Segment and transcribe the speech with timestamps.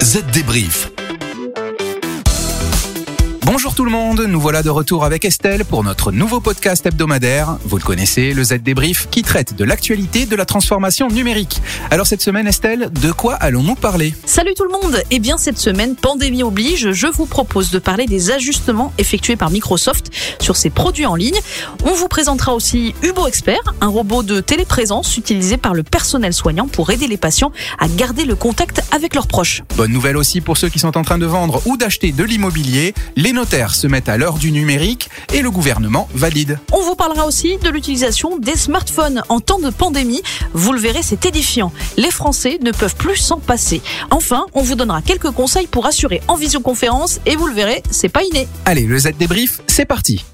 [0.00, 1.01] Z débrief.
[3.52, 7.58] Bonjour tout le monde, nous voilà de retour avec Estelle pour notre nouveau podcast hebdomadaire.
[7.66, 11.60] Vous le connaissez, le Z débrief qui traite de l'actualité de la transformation numérique.
[11.90, 14.14] Alors cette semaine Estelle, de quoi allons-nous parler?
[14.24, 18.06] Salut tout le monde Eh bien cette semaine, pandémie oblige, je vous propose de parler
[18.06, 20.06] des ajustements effectués par Microsoft
[20.40, 21.38] sur ses produits en ligne.
[21.84, 26.68] On vous présentera aussi Hubo Expert, un robot de téléprésence utilisé par le personnel soignant
[26.68, 29.62] pour aider les patients à garder le contact avec leurs proches.
[29.76, 32.94] Bonne nouvelle aussi pour ceux qui sont en train de vendre ou d'acheter de l'immobilier.
[33.14, 36.60] Les notaires se mettent à l'heure du numérique et le gouvernement valide.
[36.70, 40.22] On vous parlera aussi de l'utilisation des smartphones en temps de pandémie.
[40.52, 41.72] Vous le verrez, c'est édifiant.
[41.96, 43.82] Les Français ne peuvent plus s'en passer.
[44.12, 48.08] Enfin, on vous donnera quelques conseils pour assurer en visioconférence et vous le verrez, c'est
[48.08, 48.46] pas inné.
[48.64, 50.24] Allez, le Z débrief, c'est parti.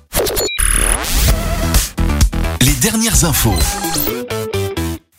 [2.61, 3.55] Les dernières infos.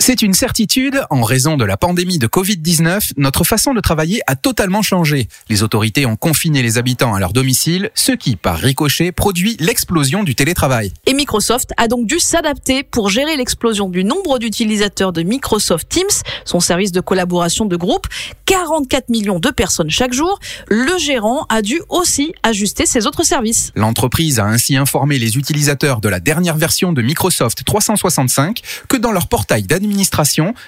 [0.09, 4.35] C'est une certitude, en raison de la pandémie de Covid-19, notre façon de travailler a
[4.35, 5.27] totalement changé.
[5.49, 10.23] Les autorités ont confiné les habitants à leur domicile, ce qui, par ricochet, produit l'explosion
[10.23, 10.91] du télétravail.
[11.05, 16.23] Et Microsoft a donc dû s'adapter pour gérer l'explosion du nombre d'utilisateurs de Microsoft Teams,
[16.43, 18.07] son service de collaboration de groupe,
[18.47, 20.39] 44 millions de personnes chaque jour.
[20.69, 23.71] Le gérant a dû aussi ajuster ses autres services.
[23.75, 29.11] L'entreprise a ainsi informé les utilisateurs de la dernière version de Microsoft 365 que dans
[29.11, 29.98] leur portail d'administration,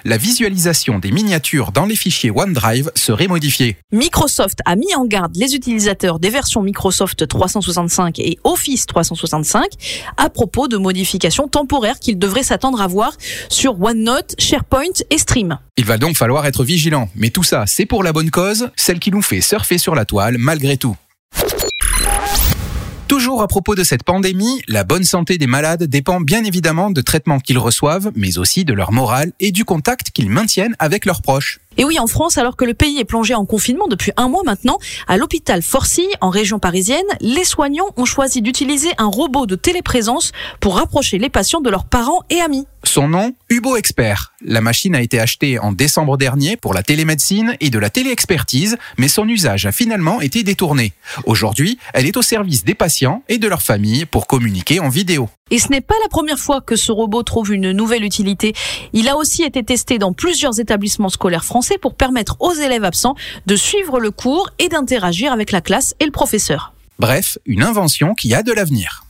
[0.06, 3.78] la visualisation des miniatures dans les fichiers OneDrive serait modifiée.
[3.92, 9.72] Microsoft a mis en garde les utilisateurs des versions Microsoft 365 et Office 365
[10.18, 13.14] à propos de modifications temporaires qu'ils devraient s'attendre à voir
[13.50, 15.58] sur OneNote, SharePoint et Stream.
[15.78, 19.00] Il va donc falloir être vigilant, mais tout ça c'est pour la bonne cause, celle
[19.00, 20.96] qui nous fait surfer sur la toile malgré tout.
[23.12, 27.02] Toujours à propos de cette pandémie, la bonne santé des malades dépend bien évidemment de
[27.02, 31.22] traitements qu'ils reçoivent, mais aussi de leur morale et du contact qu'ils maintiennent avec leurs
[31.22, 31.59] proches.
[31.77, 34.44] Et oui, en France, alors que le pays est plongé en confinement depuis un mois
[34.45, 34.77] maintenant,
[35.08, 40.34] à l'hôpital Forcy, en région parisienne, les soignants ont choisi d'utiliser un robot de téléprésence
[40.59, 42.68] pour rapprocher les patients de leurs parents et amis.
[42.84, 44.34] Son nom, Hubo Expert.
[44.44, 48.78] La machine a été achetée en décembre dernier pour la télémédecine et de la téléexpertise,
[48.97, 50.91] mais son usage a finalement été détourné.
[51.25, 55.29] Aujourd'hui, elle est au service des patients et de leurs familles pour communiquer en vidéo.
[55.51, 58.53] Et ce n'est pas la première fois que ce robot trouve une nouvelle utilité.
[58.94, 63.16] Il a aussi été testé dans plusieurs établissements scolaires français pour permettre aux élèves absents
[63.45, 66.73] de suivre le cours et d'interagir avec la classe et le professeur.
[67.00, 69.03] Bref, une invention qui a de l'avenir.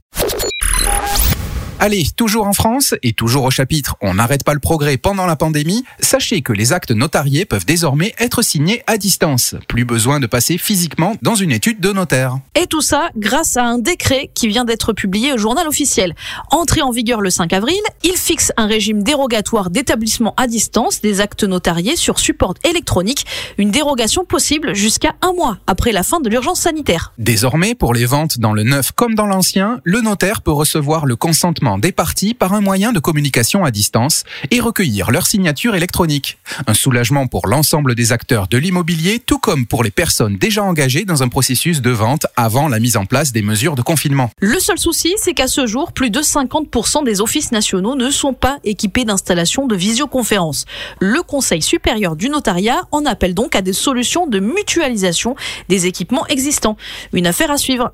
[1.83, 5.35] Allez, toujours en France et toujours au chapitre On n'arrête pas le progrès pendant la
[5.35, 9.55] pandémie, sachez que les actes notariés peuvent désormais être signés à distance.
[9.67, 12.37] Plus besoin de passer physiquement dans une étude de notaire.
[12.53, 16.13] Et tout ça grâce à un décret qui vient d'être publié au journal officiel.
[16.51, 21.19] Entré en vigueur le 5 avril, il fixe un régime dérogatoire d'établissement à distance des
[21.19, 23.25] actes notariés sur support électronique,
[23.57, 27.11] une dérogation possible jusqu'à un mois après la fin de l'urgence sanitaire.
[27.17, 31.15] Désormais, pour les ventes dans le neuf comme dans l'ancien, le notaire peut recevoir le
[31.15, 36.37] consentement des parties par un moyen de communication à distance et recueillir leur signature électronique.
[36.67, 41.05] Un soulagement pour l'ensemble des acteurs de l'immobilier, tout comme pour les personnes déjà engagées
[41.05, 44.31] dans un processus de vente avant la mise en place des mesures de confinement.
[44.39, 48.33] Le seul souci, c'est qu'à ce jour, plus de 50% des offices nationaux ne sont
[48.33, 50.65] pas équipés d'installations de visioconférence.
[50.99, 55.35] Le Conseil supérieur du notariat en appelle donc à des solutions de mutualisation
[55.69, 56.77] des équipements existants.
[57.13, 57.91] Une affaire à suivre.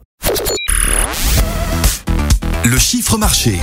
[2.69, 3.61] Le chiffre marché.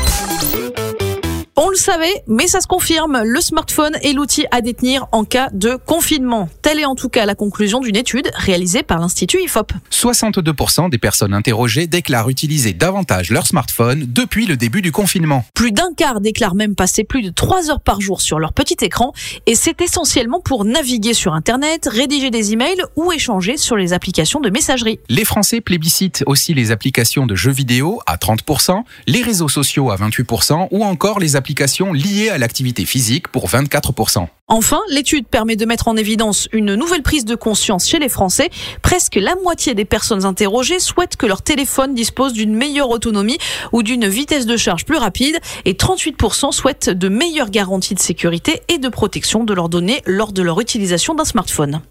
[1.57, 5.51] On le savait, mais ça se confirme, le smartphone est l'outil à détenir en cas
[5.53, 6.49] de confinement.
[6.63, 9.71] Telle est en tout cas la conclusion d'une étude réalisée par l'Institut IFOP.
[9.93, 15.45] 62% des personnes interrogées déclarent utiliser davantage leur smartphone depuis le début du confinement.
[15.55, 18.79] Plus d'un quart déclarent même passer plus de 3 heures par jour sur leur petit
[18.81, 19.13] écran
[19.47, 24.41] et c'est essentiellement pour naviguer sur Internet, rédiger des emails ou échanger sur les applications
[24.41, 24.99] de messagerie.
[25.09, 29.97] Les Français plébiscitent aussi les applications de jeux vidéo à 30%, les réseaux sociaux à
[29.97, 34.28] 28% ou encore les applications liées à l'activité physique pour 24%.
[34.49, 38.49] Enfin, l'étude permet de mettre en évidence une nouvelle prise de conscience chez les Français.
[38.81, 43.37] Presque la moitié des personnes interrogées souhaitent que leur téléphone dispose d'une meilleure autonomie
[43.73, 48.62] ou d'une vitesse de charge plus rapide et 38% souhaitent de meilleures garanties de sécurité
[48.69, 51.82] et de protection de leurs données lors de leur utilisation d'un smartphone.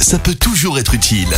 [0.00, 1.28] Ça peut toujours être utile.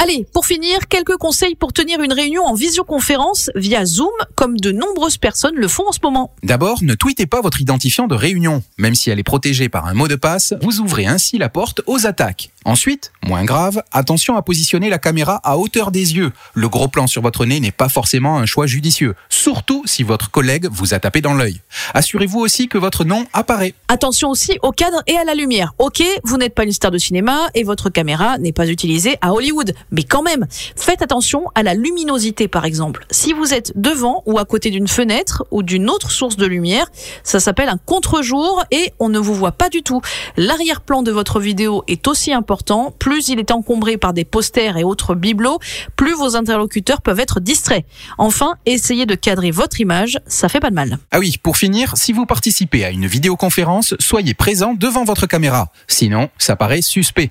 [0.00, 4.70] Allez, pour finir, quelques conseils pour tenir une réunion en visioconférence via Zoom, comme de
[4.70, 6.32] nombreuses personnes le font en ce moment.
[6.44, 8.62] D'abord, ne tweetez pas votre identifiant de réunion.
[8.78, 11.80] Même si elle est protégée par un mot de passe, vous ouvrez ainsi la porte
[11.86, 12.50] aux attaques.
[12.64, 16.32] Ensuite, moins grave, attention à positionner la caméra à hauteur des yeux.
[16.54, 20.30] Le gros plan sur votre nez n'est pas forcément un choix judicieux, surtout si votre
[20.30, 21.60] collègue vous a tapé dans l'œil.
[21.94, 23.74] Assurez-vous aussi que votre nom apparaît.
[23.88, 25.74] Attention aussi au cadre et à la lumière.
[25.78, 29.32] Ok, vous n'êtes pas une star de cinéma et votre caméra n'est pas utilisée à
[29.32, 29.72] Hollywood.
[29.90, 30.46] Mais quand même,
[30.76, 33.06] faites attention à la luminosité par exemple.
[33.10, 36.86] Si vous êtes devant ou à côté d'une fenêtre ou d'une autre source de lumière,
[37.22, 40.00] ça s'appelle un contre-jour et on ne vous voit pas du tout.
[40.36, 44.84] L'arrière-plan de votre vidéo est aussi important plus il est encombré par des posters et
[44.84, 45.58] autres bibelots,
[45.96, 47.84] plus vos interlocuteurs peuvent être distraits.
[48.18, 50.98] Enfin, essayez de cadrer votre image, ça fait pas de mal.
[51.10, 55.70] Ah oui, pour finir, si vous participez à une vidéoconférence, soyez présent devant votre caméra.
[55.86, 57.30] Sinon, ça paraît suspect.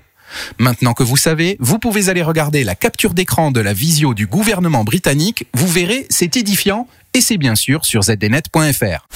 [0.58, 4.26] Maintenant que vous savez, vous pouvez aller regarder la capture d'écran de la visio du
[4.26, 5.46] gouvernement britannique.
[5.54, 9.06] Vous verrez, c'est édifiant et c'est bien sûr sur zdnet.fr.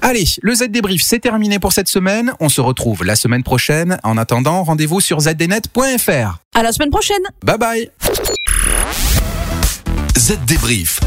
[0.00, 2.32] Allez, le Z débrief, c'est terminé pour cette semaine.
[2.38, 3.98] On se retrouve la semaine prochaine.
[4.02, 6.38] En attendant, rendez-vous sur zdnet.fr.
[6.54, 7.22] À la semaine prochaine.
[7.42, 7.90] Bye bye.
[10.18, 11.00] Z débrief.